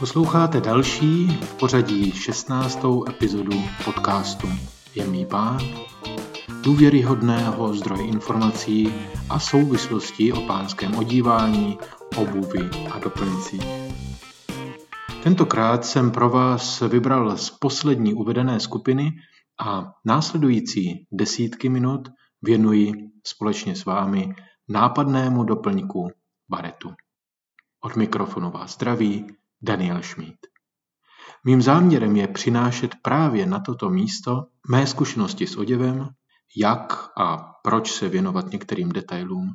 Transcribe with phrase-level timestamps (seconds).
[0.00, 2.84] Posloucháte další v pořadí 16.
[3.08, 4.48] epizodu podcastu
[4.94, 5.58] Jemný pán,
[6.62, 8.94] důvěryhodného zdroje informací
[9.30, 11.78] a souvislostí o pánském odívání,
[12.16, 13.64] obuvi a doplňcích.
[15.22, 19.10] Tentokrát jsem pro vás vybral z poslední uvedené skupiny
[19.60, 22.08] a následující desítky minut
[22.42, 22.92] věnuji
[23.26, 24.34] společně s vámi
[24.68, 26.10] nápadnému doplňku
[26.48, 26.90] baretu.
[27.80, 29.26] Od mikrofonu vás zdraví
[29.62, 30.36] Daniel Schmid.
[31.44, 36.08] Mým záměrem je přinášet právě na toto místo mé zkušenosti s oděvem,
[36.56, 39.48] jak a proč se věnovat některým detailům.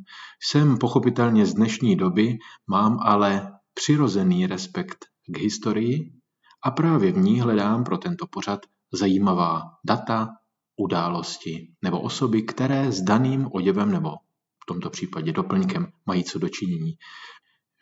[0.43, 2.37] Jsem pochopitelně z dnešní doby,
[2.67, 6.11] mám ale přirozený respekt k historii
[6.63, 8.59] a právě v ní hledám pro tento pořad
[8.93, 10.29] zajímavá data,
[10.77, 14.09] události nebo osoby, které s daným oděvem nebo
[14.63, 16.93] v tomto případě doplňkem mají co dočinění.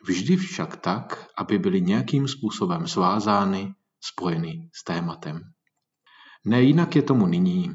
[0.04, 5.42] Vždy však tak, aby byly nějakým způsobem svázány, spojeny s tématem.
[6.46, 7.72] Nejinak je tomu nyní.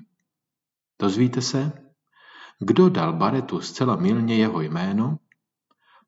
[1.01, 1.73] Dozvíte se,
[2.61, 5.19] kdo dal baretu zcela milně jeho jméno,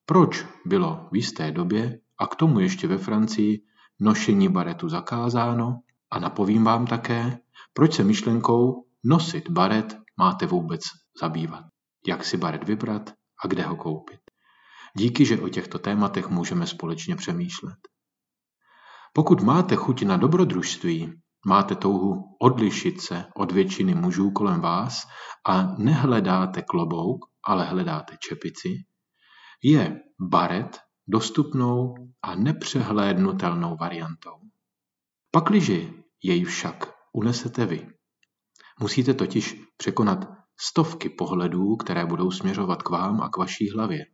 [0.04, 3.62] proč bylo v jisté době a k tomu ještě ve Francii
[4.00, 7.38] nošení baretu zakázáno a napovím vám také,
[7.72, 10.80] proč se myšlenkou nosit baret máte vůbec
[11.20, 11.64] zabývat.
[12.06, 13.10] Jak si baret vybrat
[13.44, 14.29] a kde ho koupit.
[14.96, 17.78] Díky, že o těchto tématech můžeme společně přemýšlet.
[19.12, 21.12] Pokud máte chuť na dobrodružství,
[21.46, 25.06] máte touhu odlišit se od většiny mužů kolem vás
[25.48, 28.68] a nehledáte klobouk, ale hledáte čepici,
[29.62, 34.36] je baret dostupnou a nepřehlédnutelnou variantou.
[35.30, 35.80] Pakliže
[36.22, 37.88] jej však unesete vy,
[38.80, 40.18] musíte totiž překonat
[40.60, 44.04] stovky pohledů, které budou směřovat k vám a k vaší hlavě.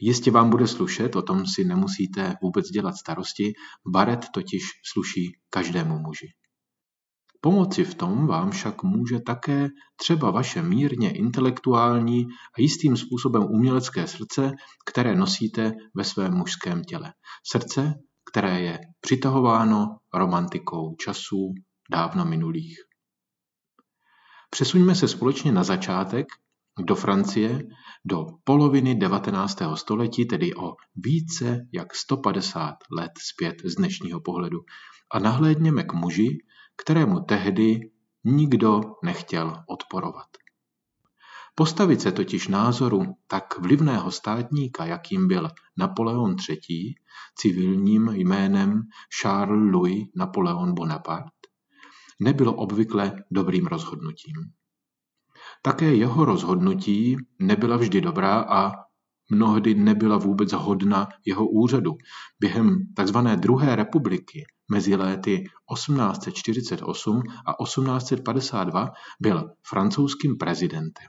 [0.00, 3.52] Jistě vám bude slušet, o tom si nemusíte vůbec dělat starosti,
[3.86, 6.26] baret totiž sluší každému muži.
[7.40, 12.26] Pomoci v tom vám však může také třeba vaše mírně intelektuální
[12.58, 14.52] a jistým způsobem umělecké srdce,
[14.86, 17.12] které nosíte ve svém mužském těle.
[17.52, 17.94] Srdce,
[18.30, 21.54] které je přitahováno romantikou časů
[21.90, 22.78] dávno minulých.
[24.50, 26.26] Přesuňme se společně na začátek
[26.78, 27.62] do Francie
[28.04, 29.58] do poloviny 19.
[29.74, 34.58] století, tedy o více jak 150 let zpět z dnešního pohledu.
[35.12, 36.38] A nahlédněme k muži,
[36.76, 37.80] kterému tehdy
[38.24, 40.26] nikdo nechtěl odporovat.
[41.54, 46.94] Postavit se totiž názoru tak vlivného státníka, jakým byl Napoleon III.,
[47.38, 48.82] civilním jménem
[49.20, 51.48] Charles Louis Napoleon Bonaparte,
[52.20, 54.34] nebylo obvykle dobrým rozhodnutím.
[55.62, 58.72] Také jeho rozhodnutí nebyla vždy dobrá a
[59.30, 61.92] mnohdy nebyla vůbec hodna jeho úřadu.
[62.40, 63.18] Během tzv.
[63.18, 71.06] druhé republiky mezi léty 1848 a 1852 byl francouzským prezidentem.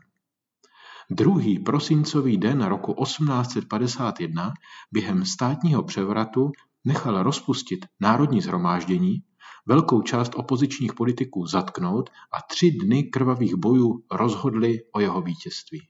[1.12, 4.54] Druhý prosincový den roku 1851
[4.92, 6.52] během státního převratu
[6.86, 9.24] nechal rozpustit národní zhromáždění
[9.66, 15.88] velkou část opozičních politiků zatknout a tři dny krvavých bojů rozhodli o jeho vítězství.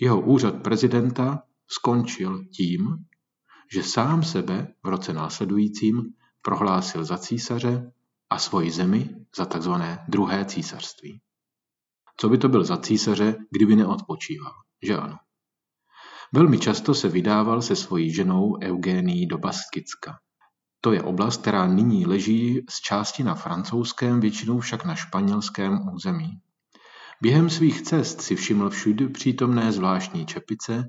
[0.00, 2.96] Jeho úřad prezidenta skončil tím,
[3.72, 6.02] že sám sebe v roce následujícím
[6.42, 7.92] prohlásil za císaře
[8.30, 9.72] a svoji zemi za tzv.
[10.08, 11.20] druhé císařství.
[12.16, 14.52] Co by to byl za císaře, kdyby neodpočíval,
[14.82, 15.16] že ano?
[16.32, 20.18] Velmi často se vydával se svojí ženou Eugénií do Baskicka.
[20.84, 26.40] To je oblast, která nyní leží z části na francouzském, většinou však na španělském území.
[27.22, 30.88] Během svých cest si všiml všude přítomné zvláštní čepice,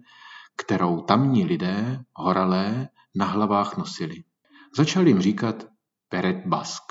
[0.57, 4.23] kterou tamní lidé, horalé, na hlavách nosili.
[4.77, 5.65] Začal jim říkat
[6.09, 6.83] Peret Bask.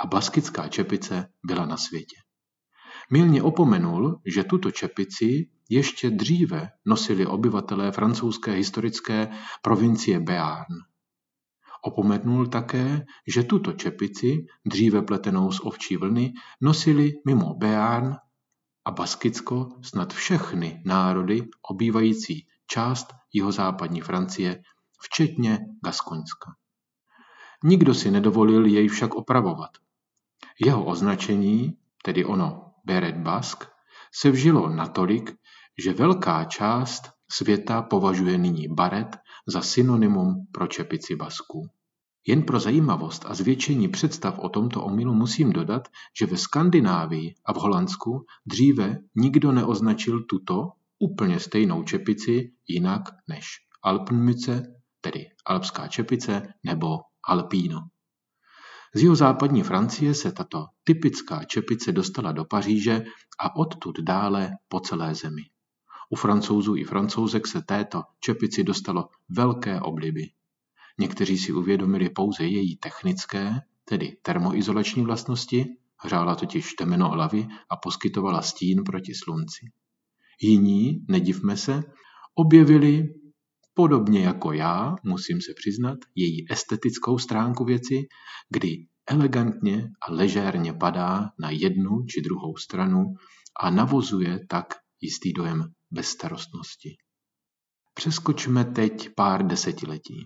[0.00, 2.16] A baskická čepice byla na světě.
[3.10, 9.28] Milně opomenul, že tuto čepici ještě dříve nosili obyvatelé francouzské historické
[9.62, 10.95] provincie Béarn.
[11.86, 18.16] Opomenul také, že tuto čepici, dříve pletenou z ovčí vlny, nosili mimo Béarn
[18.84, 24.62] a Baskicko snad všechny národy obývající část jihozápadní Francie,
[25.00, 26.54] včetně Gaskoňska.
[27.64, 29.70] Nikdo si nedovolil jej však opravovat.
[30.64, 33.64] Jeho označení, tedy ono Beret Bask,
[34.14, 35.36] se vžilo natolik,
[35.78, 39.16] že velká část světa považuje nyní baret
[39.46, 41.70] za synonymum pro čepici Basků.
[42.28, 45.88] Jen pro zajímavost a zvětšení představ o tomto omylu musím dodat,
[46.18, 50.68] že ve Skandinávii a v Holandsku dříve nikdo neoznačil tuto
[50.98, 53.46] úplně stejnou čepici jinak než
[53.82, 54.62] Alpenmütze,
[55.00, 57.80] tedy alpská čepice nebo alpíno.
[58.94, 63.04] Z jeho západní Francie se tato typická čepice dostala do Paříže
[63.40, 65.42] a odtud dále po celé zemi.
[66.10, 70.22] U francouzů i francouzek se této čepici dostalo velké obliby.
[70.98, 75.66] Někteří si uvědomili pouze její technické, tedy termoizolační vlastnosti,
[75.98, 79.66] hřála totiž temeno hlavy a poskytovala stín proti slunci.
[80.42, 81.82] Jiní, nedivme se,
[82.34, 83.08] objevili,
[83.74, 88.06] podobně jako já, musím se přiznat, její estetickou stránku věci,
[88.50, 93.04] kdy elegantně a ležérně padá na jednu či druhou stranu
[93.60, 96.96] a navozuje tak jistý dojem bezstarostnosti.
[97.94, 100.24] Přeskočme teď pár desetiletí.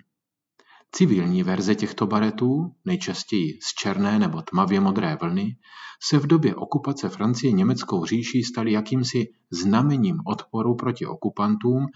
[0.92, 5.56] Civilní verze těchto baretů, nejčastěji z černé nebo tmavě modré vlny,
[6.02, 11.86] se v době okupace Francie německou říší staly jakýmsi znamením odporu proti okupantům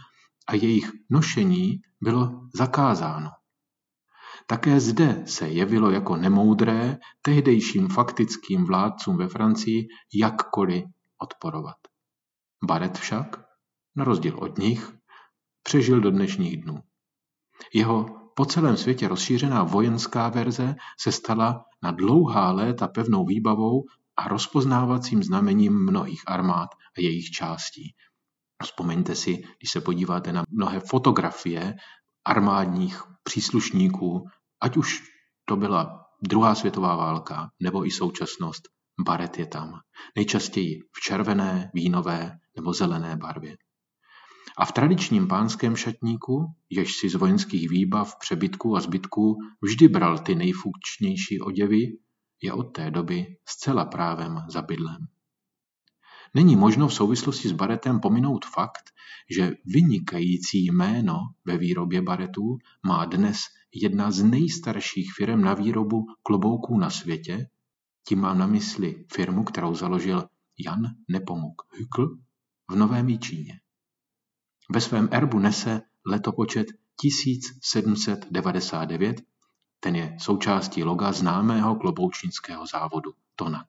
[0.47, 3.31] a jejich nošení bylo zakázáno.
[4.47, 10.85] Také zde se jevilo jako nemoudré tehdejším faktickým vládcům ve Francii jakkoliv
[11.19, 11.77] odporovat.
[12.65, 13.45] Baret však,
[13.97, 14.97] na rozdíl od nich,
[15.63, 16.83] přežil do dnešních dnů.
[17.75, 23.85] Jeho po celém světě rozšířená vojenská verze se stala na dlouhá léta pevnou výbavou
[24.17, 27.95] a rozpoznávacím znamením mnohých armád a jejich částí.
[28.63, 31.75] Vzpomeňte si, když se podíváte na mnohé fotografie
[32.25, 34.27] armádních příslušníků,
[34.61, 35.03] ať už
[35.45, 38.63] to byla druhá světová válka nebo i současnost,
[39.07, 39.81] baret je tam.
[40.17, 43.57] Nejčastěji v červené, vínové nebo zelené barvě.
[44.59, 50.19] A v tradičním pánském šatníku, jež si z vojenských výbav, přebytků a zbytků vždy bral
[50.19, 51.99] ty nejfunkčnější oděvy,
[52.43, 55.07] je od té doby zcela právem za bydlem.
[56.35, 58.91] Není možno v souvislosti s baretem pominout fakt,
[59.31, 63.39] že vynikající jméno ve výrobě baretů má dnes
[63.75, 67.49] jedna z nejstarších firm na výrobu klobouků na světě,
[68.09, 70.29] tím mám na mysli firmu, kterou založil
[70.59, 72.19] Jan Nepomuk Hükl
[72.71, 73.61] v Novém Jíčíně.
[74.71, 76.67] Ve svém erbu nese letopočet
[77.03, 79.17] 1799,
[79.81, 83.67] ten je součástí loga známého kloboučnického závodu Tonak.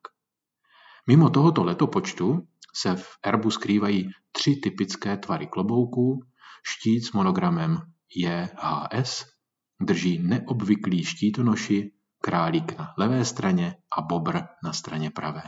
[1.07, 6.25] Mimo tohoto letopočtu se v erbu skrývají tři typické tvary klobouků,
[6.63, 7.77] štít s monogramem
[8.15, 9.25] JHS,
[9.81, 15.44] drží neobvyklý štítonoši, králík na levé straně a bobr na straně pravé.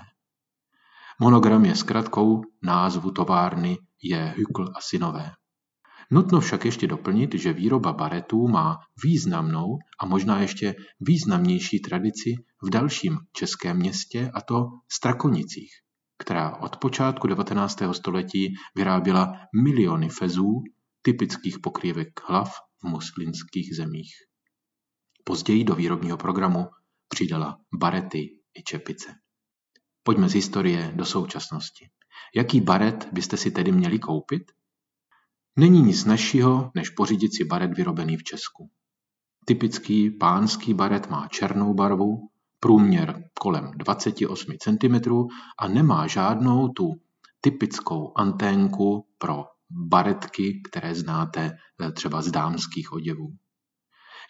[1.22, 5.32] Monogram je zkratkou názvu továrny je Hykl a synové.
[6.12, 12.70] Nutno však ještě doplnit, že výroba baretů má významnou a možná ještě významnější tradici v
[12.70, 15.72] dalším českém městě, a to Strakonicích,
[16.18, 17.82] která od počátku 19.
[17.92, 20.64] století vyráběla miliony fezů,
[21.02, 24.14] typických pokrývek hlav v muslimských zemích.
[25.24, 26.68] Později do výrobního programu
[27.08, 29.16] přidala barety i čepice.
[30.08, 31.90] Pojďme z historie do současnosti.
[32.36, 34.52] Jaký baret byste si tedy měli koupit?
[35.56, 38.70] Není nic snažšího, než pořídit si baret vyrobený v Česku.
[39.46, 45.12] Typický pánský baret má černou barvu, průměr kolem 28 cm
[45.60, 46.94] a nemá žádnou tu
[47.42, 51.52] typickou anténku pro baretky, které znáte
[51.82, 53.34] eh, třeba z dámských oděvů.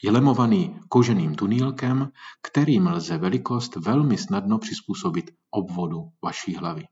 [0.03, 2.11] Je lemovaný koženým tunílkem,
[2.41, 6.83] kterým lze velikost velmi snadno přizpůsobit obvodu vaší hlavy.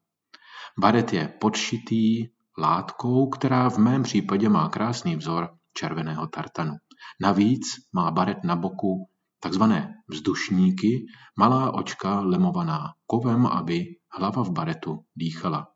[0.80, 6.74] Baret je podšitý látkou, která v mém případě má krásný vzor červeného tartanu.
[7.22, 9.10] Navíc má baret na boku
[9.40, 11.06] takzvané vzdušníky,
[11.38, 15.68] malá očka lemovaná kovem, aby hlava v baretu dýchala.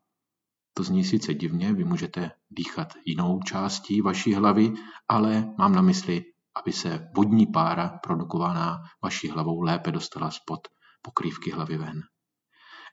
[0.74, 4.72] To zní sice divně, vy můžete dýchat jinou částí vaší hlavy,
[5.08, 10.60] ale mám na mysli, aby se vodní pára produkovaná vaší hlavou lépe dostala spod
[11.02, 12.00] pokrývky hlavy ven.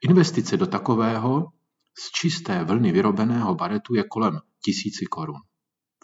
[0.02, 1.46] Investice do takového
[2.00, 5.42] z čisté vlny vyrobeného baretu je kolem tisíci korun.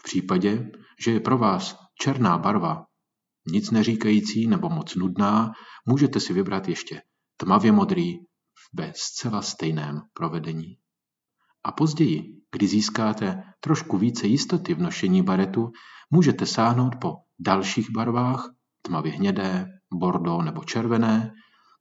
[0.00, 0.70] V případě,
[1.04, 2.86] že je pro vás černá barva
[3.46, 5.52] nic neříkající nebo moc nudná,
[5.86, 7.02] můžete si vybrat ještě
[7.36, 8.18] tmavě modrý
[8.74, 10.78] ve zcela stejném provedení.
[11.64, 15.70] A později, kdy získáte trošku více jistoty v nošení baretu,
[16.10, 21.32] můžete sáhnout po dalších barvách, tmavě hnědé, bordo nebo červené,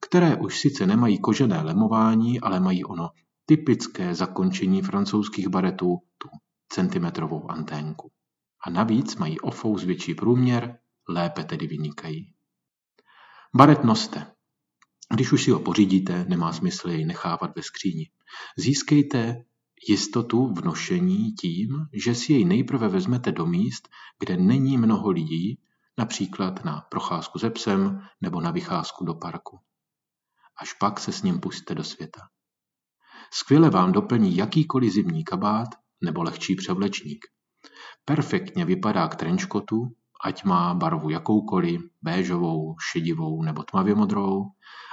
[0.05, 3.09] které už sice nemají kožené lemování, ale mají ono
[3.45, 6.29] typické zakončení francouzských baretů, tu
[6.69, 8.11] centimetrovou anténku.
[8.65, 10.77] A navíc mají ofous větší průměr,
[11.09, 12.33] lépe tedy vynikají.
[13.55, 14.27] Baret noste.
[15.13, 18.09] Když už si ho pořídíte, nemá smysl jej nechávat ve skříni.
[18.57, 19.43] Získejte
[19.89, 25.59] jistotu v nošení tím, že si jej nejprve vezmete do míst, kde není mnoho lidí,
[25.97, 29.59] například na procházku se psem nebo na vycházku do parku.
[30.61, 32.21] Až pak se s ním pustíte do světa.
[33.33, 35.69] Skvěle vám doplní jakýkoliv zimní kabát
[36.03, 37.25] nebo lehčí převlečník.
[38.05, 44.45] Perfektně vypadá k trenčkotu, ať má barvu jakoukoliv, béžovou, šedivou nebo tmavě modrou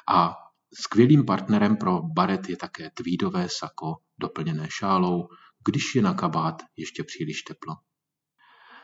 [0.09, 0.37] a
[0.75, 5.29] skvělým partnerem pro baret je také tweedové sako doplněné šálou,
[5.65, 7.75] když je na kabát ještě příliš teplo.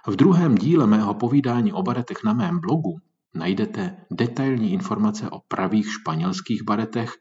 [0.06, 3.00] V druhém díle mého povídání o baretech na mém blogu
[3.34, 7.12] najdete detailní informace o pravých španělských baretech,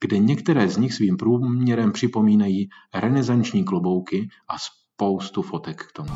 [0.00, 6.12] kde některé z nich svým průměrem připomínají renesanční klobouky a spoustu fotek k tomu.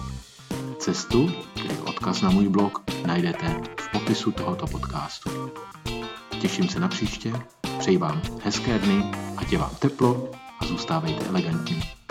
[0.79, 5.31] Cestu, tedy odkaz na můj blog, najdete v popisu tohoto podcastu.
[6.41, 7.33] Těším se na příště,
[7.79, 9.05] přeji vám hezké dny,
[9.37, 12.04] ať je vám teplo a zůstávejte elegantní.